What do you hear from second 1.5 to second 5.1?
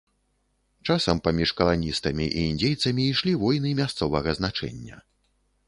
каланістамі і індзейцамі ішлі войны мясцовага значэння.